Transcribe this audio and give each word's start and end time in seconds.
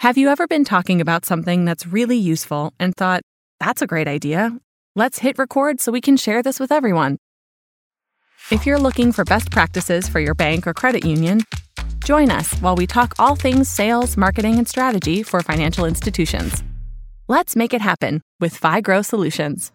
Have 0.00 0.18
you 0.18 0.28
ever 0.28 0.46
been 0.46 0.64
talking 0.64 1.00
about 1.00 1.24
something 1.24 1.64
that's 1.64 1.86
really 1.86 2.18
useful 2.18 2.74
and 2.78 2.94
thought, 2.94 3.22
that's 3.58 3.80
a 3.80 3.86
great 3.86 4.06
idea? 4.06 4.54
Let's 4.94 5.20
hit 5.20 5.38
record 5.38 5.80
so 5.80 5.90
we 5.90 6.02
can 6.02 6.18
share 6.18 6.42
this 6.42 6.60
with 6.60 6.70
everyone. 6.70 7.16
If 8.50 8.66
you're 8.66 8.78
looking 8.78 9.10
for 9.10 9.24
best 9.24 9.50
practices 9.50 10.06
for 10.06 10.20
your 10.20 10.34
bank 10.34 10.66
or 10.66 10.74
credit 10.74 11.06
union, 11.06 11.44
join 12.04 12.30
us 12.30 12.52
while 12.60 12.76
we 12.76 12.86
talk 12.86 13.14
all 13.18 13.36
things 13.36 13.70
sales, 13.70 14.18
marketing, 14.18 14.58
and 14.58 14.68
strategy 14.68 15.22
for 15.22 15.40
financial 15.40 15.86
institutions. 15.86 16.62
Let's 17.26 17.56
make 17.56 17.72
it 17.72 17.80
happen 17.80 18.20
with 18.38 18.54
FI 18.54 18.82
Grow 18.82 19.00
Solutions. 19.00 19.72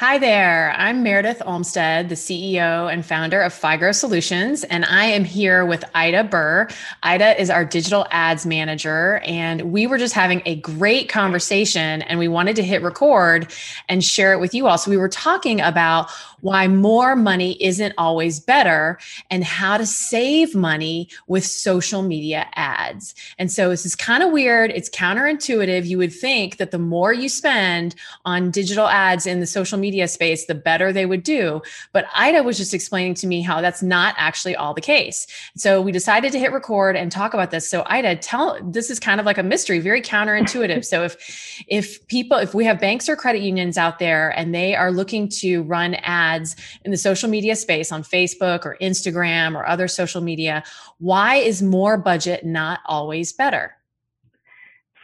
Hi 0.00 0.16
there. 0.16 0.72
I'm 0.76 1.02
Meredith 1.02 1.42
Olmstead, 1.44 2.08
the 2.08 2.14
CEO 2.14 2.88
and 2.88 3.04
founder 3.04 3.40
of 3.40 3.52
FI 3.52 3.78
Grow 3.78 3.90
Solutions, 3.90 4.62
and 4.62 4.84
I 4.84 5.06
am 5.06 5.24
here 5.24 5.66
with 5.66 5.84
Ida 5.92 6.22
Burr. 6.22 6.68
Ida 7.02 7.40
is 7.42 7.50
our 7.50 7.64
digital 7.64 8.06
ads 8.12 8.46
manager, 8.46 9.20
and 9.24 9.72
we 9.72 9.88
were 9.88 9.98
just 9.98 10.14
having 10.14 10.40
a 10.46 10.54
great 10.54 11.08
conversation 11.08 12.02
and 12.02 12.20
we 12.20 12.28
wanted 12.28 12.54
to 12.54 12.62
hit 12.62 12.80
record 12.80 13.52
and 13.88 14.04
share 14.04 14.32
it 14.32 14.38
with 14.38 14.54
you 14.54 14.68
all. 14.68 14.78
So 14.78 14.88
we 14.88 14.96
were 14.96 15.08
talking 15.08 15.60
about 15.60 16.12
why 16.42 16.68
more 16.68 17.16
money 17.16 17.60
isn't 17.60 17.92
always 17.98 18.38
better 18.38 19.00
and 19.32 19.42
how 19.42 19.76
to 19.76 19.84
save 19.84 20.54
money 20.54 21.08
with 21.26 21.44
social 21.44 22.02
media 22.02 22.46
ads. 22.54 23.16
And 23.36 23.50
so 23.50 23.70
this 23.70 23.84
is 23.84 23.96
kind 23.96 24.22
of 24.22 24.30
weird. 24.30 24.70
It's 24.70 24.88
counterintuitive. 24.90 25.86
You 25.86 25.98
would 25.98 26.12
think 26.12 26.58
that 26.58 26.70
the 26.70 26.78
more 26.78 27.12
you 27.12 27.28
spend 27.28 27.96
on 28.24 28.52
digital 28.52 28.86
ads 28.86 29.26
in 29.26 29.40
the 29.40 29.46
social 29.46 29.76
media 29.76 29.87
space, 30.08 30.46
the 30.46 30.54
better 30.54 30.92
they 30.92 31.06
would 31.06 31.22
do. 31.22 31.62
But 31.92 32.06
Ida 32.14 32.42
was 32.42 32.56
just 32.56 32.74
explaining 32.74 33.14
to 33.14 33.26
me 33.26 33.42
how 33.42 33.60
that's 33.60 33.82
not 33.82 34.14
actually 34.18 34.56
all 34.56 34.74
the 34.74 34.80
case. 34.80 35.26
So 35.56 35.80
we 35.80 35.92
decided 35.92 36.32
to 36.32 36.38
hit 36.38 36.52
record 36.52 36.96
and 36.96 37.10
talk 37.10 37.34
about 37.34 37.50
this. 37.50 37.68
So 37.68 37.84
Ida, 37.86 38.16
tell 38.16 38.58
this 38.62 38.90
is 38.90 39.00
kind 39.00 39.20
of 39.20 39.26
like 39.26 39.38
a 39.38 39.42
mystery, 39.42 39.78
very 39.78 40.02
counterintuitive. 40.02 40.84
so 40.84 41.04
if 41.04 41.64
if 41.68 42.06
people 42.08 42.36
if 42.38 42.54
we 42.54 42.64
have 42.64 42.80
banks 42.80 43.08
or 43.08 43.16
credit 43.16 43.40
unions 43.40 43.78
out 43.78 43.98
there 43.98 44.30
and 44.30 44.54
they 44.54 44.74
are 44.74 44.90
looking 44.90 45.28
to 45.28 45.62
run 45.62 45.94
ads 45.94 46.56
in 46.84 46.90
the 46.90 46.96
social 46.96 47.28
media 47.28 47.56
space 47.56 47.92
on 47.92 48.02
Facebook 48.02 48.64
or 48.64 48.76
Instagram 48.80 49.54
or 49.54 49.66
other 49.66 49.88
social 49.88 50.20
media, 50.20 50.62
why 50.98 51.36
is 51.36 51.62
more 51.62 51.96
budget 51.96 52.44
not 52.44 52.80
always 52.86 53.32
better? 53.32 53.77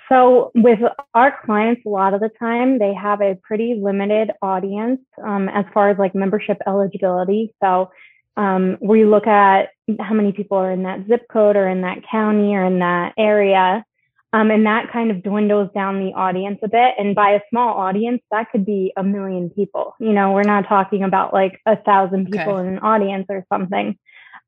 So, 0.09 0.51
with 0.55 0.81
our 1.15 1.35
clients, 1.45 1.83
a 1.87 1.89
lot 1.89 2.15
of 2.15 2.21
the 2.21 2.31
time 2.39 2.79
they 2.79 2.93
have 2.95 3.21
a 3.21 3.37
pretty 3.43 3.75
limited 3.75 4.33
audience 4.43 5.01
um, 5.23 5.49
as 5.49 5.65
far 5.73 5.91
as 5.91 5.99
like 5.99 6.15
membership 6.15 6.59
eligibility. 6.67 7.55
So, 7.63 7.91
um, 8.37 8.77
we 8.81 9.05
look 9.05 9.27
at 9.27 9.71
how 10.01 10.15
many 10.15 10.33
people 10.33 10.59
are 10.59 10.71
in 10.71 10.83
that 10.83 11.07
zip 11.09 11.27
code 11.31 11.57
or 11.57 11.69
in 11.69 11.83
that 11.83 11.99
county 12.11 12.55
or 12.55 12.65
in 12.65 12.81
that 12.81 13.15
area. 13.17 13.85
Um, 14.33 14.51
and 14.51 14.67
that 14.67 14.91
kind 14.93 15.13
of 15.13 15.23
dwindles 15.23 15.71
down 15.73 16.01
the 16.01 16.13
audience 16.13 16.59
a 16.65 16.69
bit. 16.69 16.95
And 16.99 17.15
by 17.15 17.31
a 17.31 17.41
small 17.51 17.79
audience, 17.79 18.21
that 18.33 18.51
could 18.51 18.67
be 18.67 18.93
a 18.97 19.05
million 19.05 19.49
people. 19.49 19.95
You 20.01 20.13
know, 20.13 20.33
we're 20.33 20.43
not 20.43 20.67
talking 20.67 21.05
about 21.05 21.33
like 21.33 21.61
a 21.67 21.77
thousand 21.77 22.27
people 22.27 22.55
okay. 22.55 22.67
in 22.67 22.75
an 22.75 22.79
audience 22.81 23.27
or 23.29 23.47
something. 23.49 23.97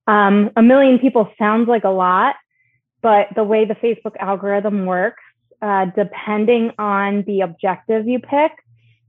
Um, 0.08 0.50
a 0.56 0.62
million 0.62 0.98
people 0.98 1.30
sounds 1.38 1.68
like 1.68 1.84
a 1.84 1.90
lot, 1.90 2.34
but 3.00 3.28
the 3.36 3.44
way 3.44 3.64
the 3.64 3.74
Facebook 3.74 4.16
algorithm 4.18 4.86
works, 4.86 5.22
uh, 5.62 5.86
depending 5.96 6.72
on 6.78 7.22
the 7.26 7.40
objective 7.40 8.06
you 8.06 8.18
pick, 8.18 8.52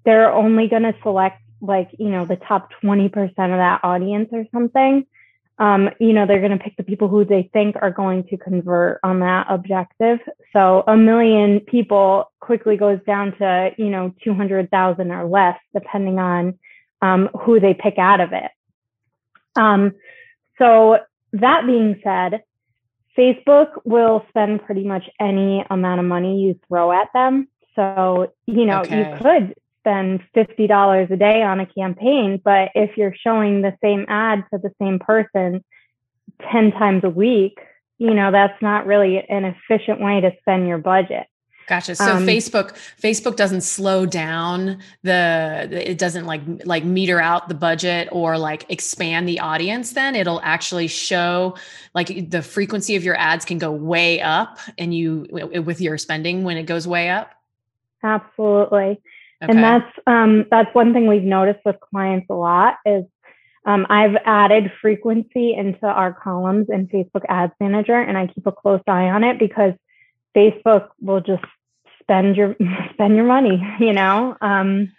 they're 0.05 0.31
only 0.31 0.67
going 0.67 0.83
to 0.83 0.95
select 1.03 1.41
like, 1.61 1.89
you 1.97 2.09
know, 2.09 2.25
the 2.25 2.35
top 2.35 2.69
20% 2.83 3.09
of 3.15 3.33
that 3.35 3.79
audience 3.83 4.29
or 4.31 4.45
something 4.51 5.05
um, 5.59 5.89
you 5.99 6.13
know, 6.13 6.27
they're 6.27 6.39
going 6.39 6.57
to 6.57 6.63
pick 6.63 6.77
the 6.77 6.83
people 6.83 7.07
who 7.07 7.25
they 7.25 7.49
think 7.51 7.75
are 7.81 7.91
going 7.91 8.25
to 8.25 8.37
convert 8.37 8.99
on 9.03 9.21
that 9.21 9.47
objective. 9.49 10.19
So 10.53 10.83
a 10.87 10.95
million 10.95 11.61
people 11.61 12.31
quickly 12.39 12.77
goes 12.77 12.99
down 13.07 13.35
to, 13.37 13.71
you 13.77 13.89
know, 13.89 14.13
200,000 14.23 15.11
or 15.11 15.25
less, 15.25 15.57
depending 15.73 16.19
on 16.19 16.59
um, 17.01 17.29
who 17.41 17.59
they 17.59 17.73
pick 17.73 17.97
out 17.97 18.21
of 18.21 18.33
it. 18.33 18.51
Um, 19.55 19.93
so 20.59 20.99
that 21.33 21.65
being 21.65 22.01
said, 22.03 22.43
Facebook 23.17 23.69
will 23.83 24.25
spend 24.29 24.63
pretty 24.65 24.83
much 24.83 25.03
any 25.19 25.65
amount 25.69 25.99
of 25.99 26.05
money 26.05 26.41
you 26.41 26.59
throw 26.67 26.91
at 26.91 27.07
them. 27.13 27.47
So, 27.75 28.33
you 28.45 28.65
know, 28.65 28.81
okay. 28.81 28.99
you 28.99 29.17
could 29.17 29.55
spend 29.79 30.21
$50 30.35 31.11
a 31.11 31.17
day 31.17 31.41
on 31.41 31.59
a 31.59 31.65
campaign, 31.65 32.41
but 32.43 32.69
if 32.75 32.97
you're 32.97 33.15
showing 33.15 33.61
the 33.61 33.75
same 33.81 34.05
ad 34.07 34.43
to 34.53 34.59
the 34.59 34.71
same 34.81 34.99
person 34.99 35.63
10 36.51 36.71
times 36.73 37.03
a 37.03 37.09
week, 37.09 37.57
you 37.97 38.13
know, 38.13 38.31
that's 38.31 38.61
not 38.61 38.85
really 38.85 39.17
an 39.17 39.45
efficient 39.45 40.01
way 40.01 40.21
to 40.21 40.31
spend 40.41 40.67
your 40.67 40.77
budget. 40.77 41.25
Gotcha. 41.67 41.95
So 41.95 42.15
um, 42.15 42.25
Facebook 42.25 42.77
Facebook 43.01 43.35
doesn't 43.35 43.61
slow 43.61 44.05
down 44.05 44.79
the 45.03 45.67
it 45.69 45.97
doesn't 45.97 46.25
like 46.25 46.41
like 46.63 46.85
meter 46.85 47.19
out 47.19 47.49
the 47.49 47.55
budget 47.55 48.07
or 48.11 48.37
like 48.37 48.65
expand 48.69 49.27
the 49.27 49.41
audience 49.41 49.91
then 49.91 50.15
it'll 50.15 50.39
actually 50.43 50.87
show 50.87 51.55
like 51.93 52.29
the 52.29 52.41
frequency 52.41 52.95
of 52.95 53.03
your 53.03 53.17
ads 53.17 53.43
can 53.43 53.57
go 53.57 53.69
way 53.69 54.21
up 54.21 54.59
and 54.77 54.95
you 54.95 55.27
with 55.65 55.81
your 55.81 55.97
spending 55.97 56.43
when 56.43 56.55
it 56.55 56.63
goes 56.63 56.87
way 56.87 57.09
up. 57.09 57.33
Absolutely. 58.01 59.01
Okay. 59.43 59.51
And 59.51 59.63
that's 59.63 59.99
um, 60.07 60.45
that's 60.49 60.73
one 60.73 60.93
thing 60.93 61.07
we've 61.07 61.23
noticed 61.23 61.59
with 61.65 61.75
clients 61.79 62.27
a 62.29 62.33
lot 62.33 62.77
is 62.85 63.03
um, 63.65 63.85
I've 63.89 64.15
added 64.25 64.71
frequency 64.81 65.53
into 65.53 65.85
our 65.85 66.13
columns 66.13 66.69
in 66.69 66.87
Facebook 66.87 67.25
Ads 67.27 67.53
Manager, 67.59 67.95
and 67.95 68.17
I 68.17 68.27
keep 68.27 68.47
a 68.47 68.51
close 68.51 68.81
eye 68.87 69.09
on 69.09 69.25
it 69.25 69.37
because 69.37 69.73
Facebook 70.35 70.89
will 71.01 71.19
just 71.19 71.43
spend 72.07 72.35
your 72.35 72.55
spend 72.93 73.15
your 73.15 73.25
money, 73.25 73.61
you 73.79 73.93
know. 73.93 74.35
Um, 74.41 74.91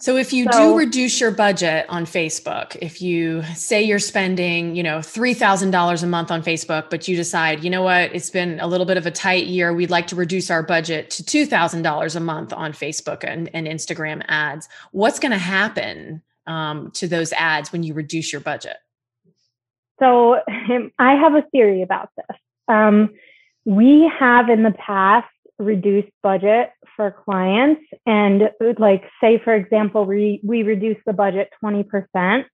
so 0.00 0.16
if 0.16 0.32
you 0.32 0.46
so, 0.50 0.72
do 0.72 0.78
reduce 0.78 1.20
your 1.20 1.30
budget 1.30 1.84
on 1.90 2.06
Facebook, 2.06 2.74
if 2.80 3.02
you 3.02 3.42
say 3.54 3.82
you're 3.82 3.98
spending, 3.98 4.74
you 4.74 4.82
know, 4.82 5.00
$3,000 5.00 6.02
a 6.02 6.06
month 6.06 6.30
on 6.30 6.42
Facebook, 6.42 6.88
but 6.88 7.06
you 7.06 7.16
decide, 7.16 7.62
you 7.62 7.68
know 7.68 7.82
what, 7.82 8.14
it's 8.14 8.30
been 8.30 8.58
a 8.60 8.66
little 8.66 8.86
bit 8.86 8.96
of 8.96 9.04
a 9.04 9.10
tight 9.10 9.44
year, 9.44 9.74
we'd 9.74 9.90
like 9.90 10.06
to 10.06 10.16
reduce 10.16 10.50
our 10.50 10.62
budget 10.62 11.10
to 11.10 11.22
$2,000 11.22 12.16
a 12.16 12.20
month 12.20 12.54
on 12.54 12.72
Facebook 12.72 13.24
and, 13.24 13.50
and 13.52 13.66
Instagram 13.66 14.24
ads, 14.26 14.70
what's 14.92 15.18
going 15.18 15.32
to 15.32 15.38
happen 15.38 16.22
um, 16.46 16.90
to 16.92 17.06
those 17.06 17.34
ads 17.34 17.70
when 17.70 17.82
you 17.82 17.92
reduce 17.92 18.32
your 18.32 18.40
budget? 18.40 18.78
So 19.98 20.40
I 20.98 21.14
have 21.14 21.34
a 21.34 21.42
theory 21.52 21.82
about 21.82 22.08
this. 22.16 22.38
Um, 22.68 23.10
we 23.66 24.10
have 24.18 24.48
in 24.48 24.62
the 24.62 24.72
past 24.72 25.28
reduced 25.60 26.10
budget 26.22 26.70
for 26.96 27.10
clients. 27.24 27.82
And 28.06 28.50
like 28.78 29.04
say 29.20 29.40
for 29.42 29.54
example 29.54 30.04
we 30.04 30.40
we 30.42 30.62
reduce 30.62 30.98
the 31.06 31.12
budget 31.12 31.50
20% 31.62 32.44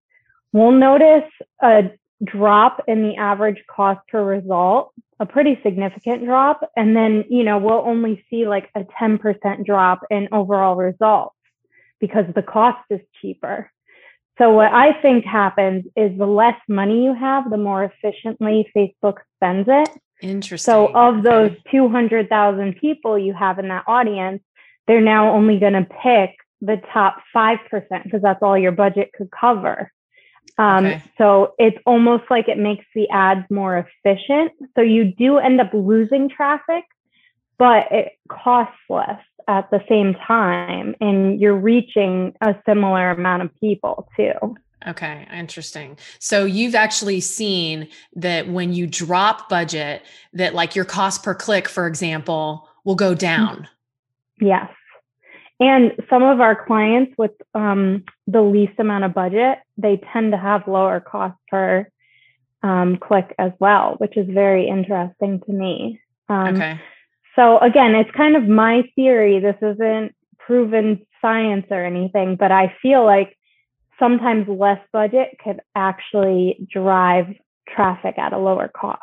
we'll 0.52 0.72
notice 0.72 1.30
a 1.62 1.90
drop 2.24 2.82
in 2.88 3.02
the 3.02 3.16
average 3.16 3.62
cost 3.70 4.00
per 4.08 4.24
result 4.24 4.92
a 5.18 5.26
pretty 5.26 5.58
significant 5.62 6.24
drop. 6.24 6.60
And 6.76 6.94
then 6.94 7.24
you 7.30 7.44
know 7.44 7.58
we'll 7.58 7.84
only 7.86 8.24
see 8.28 8.46
like 8.46 8.70
a 8.74 8.84
10% 9.00 9.64
drop 9.64 10.00
in 10.10 10.28
overall 10.32 10.76
results 10.76 11.34
because 12.00 12.26
the 12.34 12.42
cost 12.42 12.84
is 12.90 13.00
cheaper. 13.20 13.70
So 14.38 14.50
what 14.50 14.72
i 14.72 15.00
think 15.00 15.24
happens 15.24 15.86
is 15.96 16.16
the 16.18 16.26
less 16.26 16.60
money 16.68 17.04
you 17.04 17.14
have 17.14 17.50
the 17.50 17.56
more 17.56 17.84
efficiently 17.84 18.70
facebook 18.76 19.16
spends 19.36 19.66
it 19.66 19.88
Interesting. 20.22 20.72
So 20.72 20.86
of 20.94 21.22
those 21.22 21.52
200,000 21.70 22.76
people 22.76 23.18
you 23.18 23.34
have 23.34 23.58
in 23.58 23.68
that 23.68 23.84
audience, 23.86 24.42
they're 24.86 25.00
now 25.00 25.32
only 25.32 25.58
going 25.58 25.74
to 25.74 25.86
pick 26.02 26.36
the 26.60 26.80
top 26.92 27.18
5% 27.34 27.58
because 28.04 28.22
that's 28.22 28.42
all 28.42 28.56
your 28.56 28.72
budget 28.72 29.10
could 29.16 29.30
cover. 29.30 29.92
Um, 30.58 30.86
okay. 30.86 31.02
So 31.18 31.54
it's 31.58 31.76
almost 31.84 32.24
like 32.30 32.48
it 32.48 32.58
makes 32.58 32.86
the 32.94 33.08
ads 33.10 33.44
more 33.50 33.86
efficient. 34.04 34.52
So 34.74 34.82
you 34.82 35.04
do 35.04 35.38
end 35.38 35.60
up 35.60 35.70
losing 35.74 36.30
traffic, 36.30 36.84
but 37.58 37.88
it 37.90 38.12
costs 38.28 38.78
less 38.88 39.20
at 39.48 39.70
the 39.70 39.80
same 39.88 40.14
time 40.26 40.94
and 41.00 41.40
you're 41.40 41.56
reaching 41.56 42.34
a 42.40 42.54
similar 42.66 43.10
amount 43.10 43.42
of 43.42 43.54
people 43.60 44.08
too. 44.16 44.56
Okay, 44.86 45.26
interesting. 45.32 45.96
So 46.18 46.44
you've 46.44 46.74
actually 46.74 47.20
seen 47.20 47.88
that 48.14 48.48
when 48.48 48.72
you 48.72 48.86
drop 48.86 49.48
budget, 49.48 50.02
that 50.32 50.54
like 50.54 50.76
your 50.76 50.84
cost 50.84 51.22
per 51.22 51.34
click, 51.34 51.68
for 51.68 51.86
example, 51.86 52.68
will 52.84 52.94
go 52.94 53.10
mm-hmm. 53.12 53.18
down. 53.18 53.68
Yes. 54.40 54.68
And 55.58 55.92
some 56.10 56.22
of 56.22 56.40
our 56.40 56.66
clients 56.66 57.14
with 57.16 57.30
um, 57.54 58.04
the 58.26 58.42
least 58.42 58.78
amount 58.78 59.04
of 59.04 59.14
budget, 59.14 59.58
they 59.78 60.00
tend 60.12 60.32
to 60.32 60.38
have 60.38 60.68
lower 60.68 61.00
cost 61.00 61.38
per 61.48 61.88
um, 62.62 62.98
click 62.98 63.34
as 63.38 63.52
well, 63.58 63.94
which 63.98 64.16
is 64.16 64.26
very 64.28 64.68
interesting 64.68 65.40
to 65.46 65.52
me. 65.52 66.00
Um, 66.28 66.56
okay. 66.56 66.80
So 67.34 67.58
again, 67.58 67.94
it's 67.94 68.10
kind 68.10 68.36
of 68.36 68.46
my 68.46 68.82
theory. 68.94 69.40
This 69.40 69.56
isn't 69.62 70.14
proven 70.38 71.06
science 71.20 71.66
or 71.70 71.84
anything, 71.84 72.36
but 72.36 72.52
I 72.52 72.74
feel 72.82 73.04
like 73.04 73.35
sometimes 73.98 74.46
less 74.48 74.80
budget 74.92 75.38
could 75.42 75.60
actually 75.74 76.66
drive 76.72 77.26
traffic 77.68 78.18
at 78.18 78.32
a 78.32 78.38
lower 78.38 78.68
cost. 78.68 79.00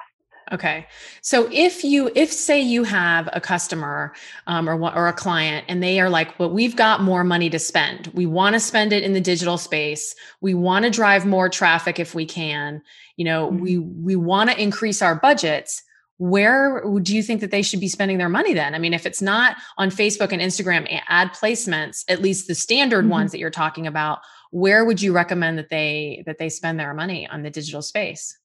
Okay. 0.52 0.86
So 1.22 1.50
if 1.52 1.84
you, 1.84 2.12
if 2.16 2.32
say 2.32 2.62
you 2.62 2.84
have 2.84 3.30
a 3.34 3.40
customer 3.40 4.14
um, 4.46 4.70
or 4.70 4.76
or 4.76 5.08
a 5.08 5.14
client, 5.14 5.66
and 5.70 5.82
they 5.82 6.00
are 6.00 6.10
like, 6.10 6.38
"Well, 6.38 6.50
we've 6.52 6.76
got 6.76 7.02
more 7.02 7.24
money 7.24 7.50
to 7.50 7.60
spend. 7.60 8.08
We 8.14 8.26
want 8.26 8.54
to 8.54 8.60
spend 8.60 8.92
it 8.92 9.04
in 9.04 9.14
the 9.14 9.22
digital 9.22 9.58
space. 9.58 10.16
We 10.42 10.54
want 10.54 10.84
to 10.84 10.92
drive 10.92 11.26
more 11.26 11.48
traffic 11.48 11.98
if 11.98 12.14
we 12.14 12.26
can. 12.26 12.82
You 13.16 13.26
know, 13.26 13.48
mm-hmm. 13.48 13.62
we 13.62 13.78
we 13.78 14.16
want 14.16 14.50
to 14.50 14.62
increase 14.62 15.02
our 15.02 15.16
budgets." 15.16 15.82
Where 16.18 16.84
do 17.02 17.16
you 17.16 17.24
think 17.24 17.42
that 17.42 17.52
they 17.52 17.62
should 17.62 17.80
be 17.80 17.88
spending 17.88 18.18
their 18.18 18.30
money 18.30 18.54
then? 18.54 18.76
I 18.76 18.80
mean, 18.80 18.94
if 18.94 19.06
it's 19.06 19.22
not 19.22 19.58
on 19.78 19.90
Facebook 19.90 20.32
and 20.32 20.42
Instagram 20.42 20.88
ad 21.08 21.30
placements, 21.30 22.04
at 22.08 22.22
least 22.22 22.48
the 22.48 22.56
standard 22.56 23.02
mm-hmm. 23.02 23.12
ones 23.12 23.32
that 23.32 23.40
you're 23.40 23.50
talking 23.50 23.88
about, 23.88 24.20
where 24.52 24.86
would 24.86 25.02
you 25.02 25.14
recommend 25.14 25.58
that 25.58 25.70
they 25.70 26.24
that 26.28 26.38
they 26.38 26.50
spend 26.50 26.80
their 26.80 26.94
money 26.94 27.28
on 27.28 27.42
the 27.42 27.50
digital 27.50 27.82
space? 27.82 28.38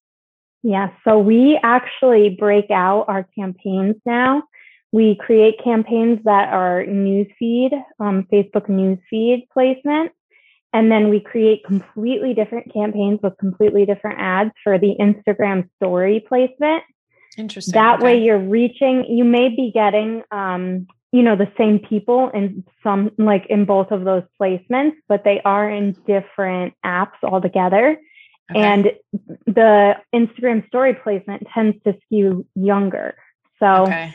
Yeah, 0.62 0.90
so 1.04 1.18
we 1.18 1.60
actually 1.62 2.30
break 2.30 2.70
out 2.70 3.04
our 3.08 3.28
campaigns 3.38 3.96
now. 4.04 4.42
We 4.90 5.16
create 5.16 5.62
campaigns 5.62 6.18
that 6.24 6.52
are 6.52 6.84
newsfeed, 6.84 7.72
um, 8.00 8.26
Facebook 8.32 8.68
newsfeed 8.68 9.48
placement, 9.52 10.12
and 10.72 10.90
then 10.90 11.10
we 11.10 11.20
create 11.20 11.64
completely 11.64 12.34
different 12.34 12.72
campaigns 12.72 13.20
with 13.22 13.36
completely 13.38 13.84
different 13.84 14.18
ads 14.18 14.50
for 14.64 14.78
the 14.78 14.96
Instagram 14.98 15.68
story 15.76 16.24
placement. 16.26 16.82
Interesting. 17.38 17.72
That 17.72 17.96
okay. 17.96 18.04
way, 18.04 18.22
you're 18.22 18.38
reaching. 18.38 19.04
You 19.04 19.24
may 19.24 19.48
be 19.48 19.70
getting, 19.72 20.22
um, 20.32 20.88
you 21.12 21.22
know, 21.22 21.36
the 21.36 21.50
same 21.56 21.78
people 21.78 22.30
in 22.34 22.64
some, 22.82 23.12
like 23.16 23.46
in 23.48 23.64
both 23.64 23.92
of 23.92 24.04
those 24.04 24.24
placements, 24.40 24.96
but 25.08 25.24
they 25.24 25.40
are 25.44 25.70
in 25.70 25.96
different 26.06 26.74
apps 26.84 27.22
altogether. 27.22 27.96
Okay. 28.50 28.60
And 28.60 28.92
the 29.46 29.94
Instagram 30.14 30.66
story 30.66 30.94
placement 30.94 31.46
tends 31.54 31.76
to 31.84 31.96
skew 32.04 32.46
younger. 32.54 33.14
So 33.60 33.82
okay. 33.82 34.14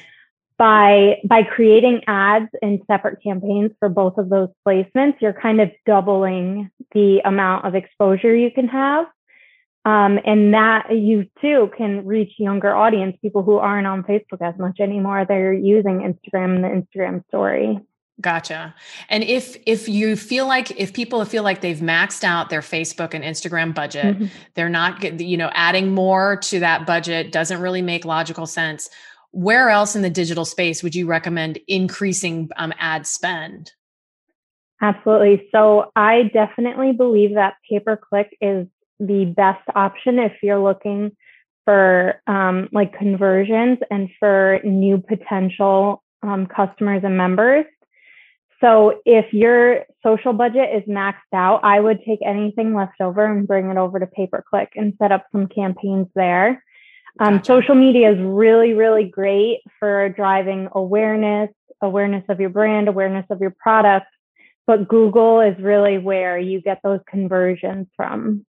by 0.57 1.19
by 1.25 1.43
creating 1.43 2.01
ads 2.07 2.49
in 2.61 2.81
separate 2.87 3.21
campaigns 3.23 3.71
for 3.79 3.89
both 3.89 4.17
of 4.17 4.29
those 4.29 4.49
placements, 4.67 5.21
you're 5.21 5.33
kind 5.33 5.61
of 5.61 5.71
doubling 5.85 6.71
the 6.93 7.21
amount 7.25 7.65
of 7.65 7.75
exposure 7.75 8.35
you 8.35 8.51
can 8.51 8.67
have. 8.67 9.05
Um, 9.85 10.17
and 10.25 10.53
that 10.53 10.95
you 10.95 11.25
too 11.41 11.69
can 11.77 12.05
reach 12.05 12.31
younger 12.37 12.73
audience, 12.73 13.17
people 13.21 13.43
who 13.43 13.57
aren't 13.57 13.85
on 13.85 14.03
Facebook 14.03 14.41
as 14.41 14.57
much 14.57 14.79
anymore. 14.79 15.25
They're 15.27 15.51
using 15.51 15.99
Instagram 15.99 16.55
and 16.55 16.63
the 16.63 16.69
Instagram 16.69 17.25
story. 17.27 17.79
Gotcha. 18.21 18.75
And 19.09 19.23
if 19.23 19.57
if 19.65 19.89
you 19.89 20.15
feel 20.15 20.47
like 20.47 20.71
if 20.79 20.93
people 20.93 21.23
feel 21.25 21.43
like 21.43 21.61
they've 21.61 21.79
maxed 21.79 22.23
out 22.23 22.49
their 22.49 22.61
Facebook 22.61 23.13
and 23.13 23.23
Instagram 23.23 23.73
budget, 23.73 24.15
mm-hmm. 24.15 24.25
they're 24.53 24.69
not 24.69 25.19
you 25.19 25.35
know 25.35 25.49
adding 25.53 25.93
more 25.93 26.37
to 26.37 26.59
that 26.59 26.85
budget 26.85 27.31
doesn't 27.31 27.59
really 27.59 27.81
make 27.81 28.05
logical 28.05 28.45
sense. 28.45 28.89
Where 29.31 29.69
else 29.69 29.95
in 29.95 30.03
the 30.03 30.11
digital 30.11 30.45
space 30.45 30.83
would 30.83 30.93
you 30.93 31.07
recommend 31.07 31.59
increasing 31.67 32.49
um, 32.55 32.71
ad 32.77 33.07
spend? 33.07 33.71
Absolutely. 34.79 35.47
So 35.51 35.91
I 35.95 36.29
definitely 36.33 36.91
believe 36.91 37.33
that 37.33 37.55
pay 37.67 37.79
per 37.79 37.97
click 37.97 38.37
is 38.39 38.67
the 38.99 39.25
best 39.25 39.63
option 39.75 40.19
if 40.19 40.33
you're 40.41 40.59
looking 40.59 41.15
for 41.65 42.21
um, 42.27 42.69
like 42.71 42.97
conversions 42.97 43.79
and 43.89 44.09
for 44.19 44.59
new 44.63 44.97
potential 44.97 46.03
um, 46.21 46.45
customers 46.45 47.01
and 47.03 47.17
members. 47.17 47.65
So 48.61 49.01
if 49.05 49.33
your 49.33 49.83
social 50.05 50.31
budget 50.31 50.69
is 50.73 50.83
maxed 50.87 51.33
out, 51.33 51.61
I 51.63 51.79
would 51.79 51.99
take 52.05 52.19
anything 52.25 52.73
left 52.73 53.01
over 53.01 53.25
and 53.25 53.45
bring 53.45 53.69
it 53.69 53.77
over 53.77 53.99
to 53.99 54.07
pay 54.07 54.27
per 54.27 54.41
click 54.41 54.71
and 54.75 54.93
set 55.01 55.11
up 55.11 55.25
some 55.33 55.47
campaigns 55.47 56.07
there. 56.15 56.63
Um, 57.19 57.35
gotcha. 57.35 57.45
Social 57.45 57.75
media 57.75 58.11
is 58.11 58.19
really, 58.19 58.73
really 58.73 59.03
great 59.03 59.59
for 59.79 60.09
driving 60.09 60.69
awareness, 60.73 61.49
awareness 61.81 62.23
of 62.29 62.39
your 62.39 62.49
brand, 62.49 62.87
awareness 62.87 63.25
of 63.29 63.41
your 63.41 63.53
product. 63.59 64.07
But 64.65 64.87
Google 64.87 65.41
is 65.41 65.57
really 65.59 65.97
where 65.97 66.39
you 66.39 66.61
get 66.61 66.79
those 66.83 67.01
conversions 67.09 67.87
from. 67.97 68.45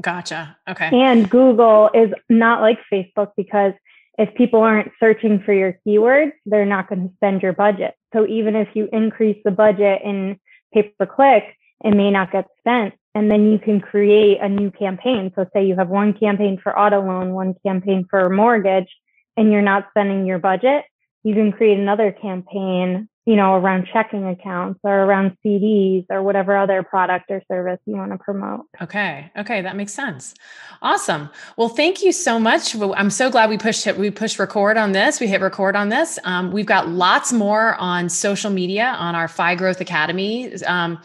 Gotcha. 0.00 0.56
Okay. 0.68 0.90
And 0.92 1.28
Google 1.30 1.90
is 1.94 2.10
not 2.28 2.60
like 2.60 2.78
Facebook 2.92 3.32
because 3.36 3.72
if 4.18 4.34
people 4.34 4.60
aren't 4.60 4.92
searching 5.00 5.40
for 5.40 5.52
your 5.52 5.78
keywords, 5.86 6.32
they're 6.46 6.66
not 6.66 6.88
going 6.88 7.08
to 7.08 7.14
spend 7.16 7.42
your 7.42 7.52
budget. 7.52 7.94
So 8.12 8.26
even 8.26 8.54
if 8.56 8.68
you 8.74 8.88
increase 8.92 9.40
the 9.44 9.50
budget 9.50 10.02
in 10.04 10.38
pay 10.72 10.94
per 10.98 11.06
click, 11.06 11.44
it 11.84 11.94
may 11.94 12.10
not 12.10 12.32
get 12.32 12.46
spent. 12.58 12.94
And 13.14 13.30
then 13.30 13.50
you 13.52 13.58
can 13.58 13.80
create 13.80 14.40
a 14.40 14.48
new 14.48 14.70
campaign. 14.72 15.32
So 15.36 15.46
say 15.52 15.64
you 15.64 15.76
have 15.76 15.88
one 15.88 16.14
campaign 16.14 16.58
for 16.60 16.76
auto 16.76 17.00
loan, 17.00 17.32
one 17.32 17.54
campaign 17.64 18.06
for 18.10 18.28
mortgage, 18.28 18.88
and 19.36 19.52
you're 19.52 19.62
not 19.62 19.86
spending 19.90 20.26
your 20.26 20.38
budget, 20.38 20.84
you 21.24 21.34
can 21.34 21.50
create 21.50 21.78
another 21.78 22.12
campaign 22.12 23.08
you 23.26 23.36
know, 23.36 23.54
around 23.54 23.88
checking 23.90 24.26
accounts 24.26 24.80
or 24.82 24.92
around 24.92 25.36
CDs 25.44 26.04
or 26.10 26.22
whatever 26.22 26.56
other 26.56 26.82
product 26.82 27.30
or 27.30 27.42
service 27.48 27.78
you 27.86 27.96
want 27.96 28.12
to 28.12 28.18
promote. 28.18 28.66
Okay. 28.82 29.30
Okay. 29.36 29.62
That 29.62 29.76
makes 29.76 29.94
sense. 29.94 30.34
Awesome. 30.82 31.30
Well, 31.56 31.70
thank 31.70 32.02
you 32.02 32.12
so 32.12 32.38
much. 32.38 32.76
I'm 32.76 33.08
so 33.08 33.30
glad 33.30 33.48
we 33.48 33.56
pushed 33.56 33.86
it. 33.86 33.96
We 33.96 34.10
pushed 34.10 34.38
record 34.38 34.76
on 34.76 34.92
this. 34.92 35.20
We 35.20 35.26
hit 35.26 35.40
record 35.40 35.74
on 35.74 35.88
this. 35.88 36.18
Um, 36.24 36.52
we've 36.52 36.66
got 36.66 36.88
lots 36.90 37.32
more 37.32 37.76
on 37.76 38.10
social 38.10 38.50
media 38.50 38.94
on 38.98 39.14
our 39.14 39.26
FI 39.26 39.54
Growth 39.54 39.80
Academy. 39.80 40.62
Um, 40.64 41.00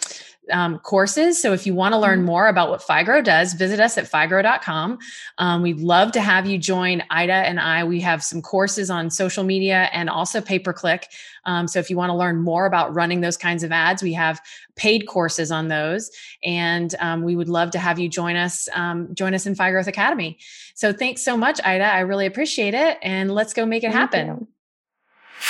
um, 0.52 0.80
courses. 0.80 1.42
So 1.42 1.54
if 1.54 1.66
you 1.66 1.74
want 1.74 1.94
to 1.94 2.00
learn 2.00 2.20
mm-hmm. 2.20 2.26
more 2.26 2.48
about 2.48 2.70
what 2.70 2.82
FI 2.84 3.04
Grow 3.04 3.22
does, 3.22 3.54
visit 3.54 3.80
us 3.80 3.98
at 3.98 4.10
FIGRO.com. 4.10 5.00
Um, 5.38 5.62
we'd 5.62 5.80
love 5.80 6.12
to 6.14 6.22
have 6.22 6.46
you 6.46 6.58
join 6.58 7.04
Ida 7.10 7.34
and 7.34 7.60
I. 7.60 7.84
We 7.84 8.00
have 8.02 8.24
some 8.24 8.42
courses 8.42 8.90
on 8.90 9.10
social 9.10 9.44
media 9.44 9.90
and 9.94 10.10
also 10.10 10.42
pay 10.42 10.60
per 10.60 10.74
click. 10.74 11.08
Um, 11.46 11.68
so 11.68 11.80
if 11.80 11.90
you 11.90 11.98
want 11.98 12.10
to 12.10 12.16
learn 12.16 12.42
more 12.42 12.66
about 12.66 12.94
running 12.94 13.22
those 13.22 13.38
kinds 13.38 13.64
of 13.64 13.72
ads, 13.72 14.04
we 14.04 14.14
have 14.14 14.42
paid 14.76 15.08
courses 15.08 15.52
on 15.52 15.68
those, 15.68 16.12
and 16.44 16.96
um, 17.00 17.24
we 17.24 17.36
would 17.36 17.50
love 17.50 17.72
to 17.72 17.80
have 17.80 18.00
you 18.00 18.08
join 18.08 18.36
us. 18.36 18.68
Um, 18.74 19.14
join 19.14 19.34
us 19.34 19.46
in 19.46 19.56
FI 19.56 19.72
Growth 19.72 19.88
Academy. 19.88 20.38
So 20.76 20.94
thanks 20.94 21.22
so 21.22 21.36
much, 21.36 21.60
Ida. 21.64 21.84
I 21.84 22.02
really 22.02 22.26
appreciate 22.26 22.74
it, 22.74 22.98
and 23.02 23.34
let's 23.34 23.54
go 23.54 23.66
make 23.66 23.84
it 23.84 23.92
Thank 23.92 24.14
happen. 24.14 24.48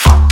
You. 0.05 0.28